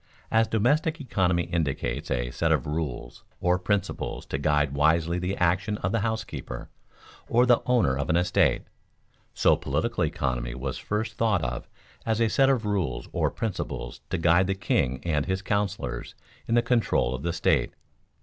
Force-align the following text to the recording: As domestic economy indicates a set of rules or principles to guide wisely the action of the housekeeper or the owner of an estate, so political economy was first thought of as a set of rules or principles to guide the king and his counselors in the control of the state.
As 0.31 0.47
domestic 0.47 0.99
economy 0.99 1.43
indicates 1.43 2.09
a 2.09 2.31
set 2.31 2.51
of 2.51 2.65
rules 2.65 3.23
or 3.39 3.59
principles 3.59 4.25
to 4.25 4.39
guide 4.39 4.73
wisely 4.73 5.19
the 5.19 5.37
action 5.37 5.77
of 5.77 5.91
the 5.91 5.99
housekeeper 5.99 6.71
or 7.29 7.45
the 7.45 7.61
owner 7.67 7.95
of 7.95 8.09
an 8.09 8.15
estate, 8.17 8.63
so 9.35 9.55
political 9.55 10.03
economy 10.03 10.55
was 10.55 10.79
first 10.79 11.17
thought 11.17 11.43
of 11.43 11.67
as 12.03 12.19
a 12.19 12.29
set 12.29 12.49
of 12.49 12.65
rules 12.65 13.07
or 13.13 13.29
principles 13.29 14.01
to 14.09 14.17
guide 14.17 14.47
the 14.47 14.55
king 14.55 15.01
and 15.05 15.27
his 15.27 15.43
counselors 15.43 16.15
in 16.47 16.55
the 16.55 16.63
control 16.63 17.13
of 17.13 17.21
the 17.21 17.31
state. 17.31 17.75